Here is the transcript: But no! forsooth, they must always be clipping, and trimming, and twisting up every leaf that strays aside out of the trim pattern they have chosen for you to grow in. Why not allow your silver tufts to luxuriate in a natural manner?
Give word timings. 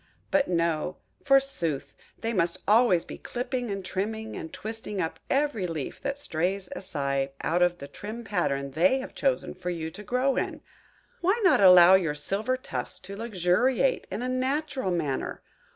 But 0.31 0.47
no! 0.47 0.97
forsooth, 1.23 1.95
they 2.21 2.33
must 2.33 2.57
always 2.67 3.05
be 3.05 3.19
clipping, 3.19 3.69
and 3.69 3.85
trimming, 3.85 4.35
and 4.35 4.51
twisting 4.51 4.99
up 4.99 5.19
every 5.29 5.67
leaf 5.67 6.01
that 6.01 6.17
strays 6.17 6.69
aside 6.75 7.29
out 7.43 7.61
of 7.61 7.77
the 7.77 7.87
trim 7.87 8.23
pattern 8.23 8.71
they 8.71 8.97
have 8.97 9.13
chosen 9.13 9.53
for 9.53 9.69
you 9.69 9.91
to 9.91 10.01
grow 10.01 10.37
in. 10.37 10.61
Why 11.19 11.39
not 11.43 11.61
allow 11.61 11.93
your 11.93 12.15
silver 12.15 12.57
tufts 12.57 12.97
to 13.01 13.15
luxuriate 13.15 14.07
in 14.09 14.23
a 14.23 14.27
natural 14.27 14.89
manner? 14.89 15.43